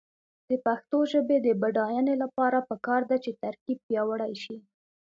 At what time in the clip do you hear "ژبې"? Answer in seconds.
1.11-1.37